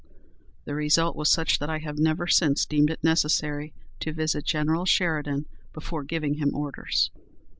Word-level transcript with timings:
The 0.65 0.73
result 0.73 1.15
was 1.15 1.29
such 1.29 1.59
that 1.59 1.69
I 1.69 1.77
have 1.77 1.99
never 1.99 2.25
since 2.25 2.65
deemed 2.65 2.89
it 2.89 3.03
necessary 3.03 3.71
to 3.99 4.11
visit 4.11 4.45
General 4.45 4.83
Sheridan 4.87 5.45
before 5.73 6.03
giving 6.03 6.37
him 6.37 6.55
orders." 6.55 7.11